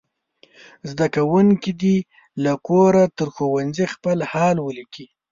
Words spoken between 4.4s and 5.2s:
ولیکي.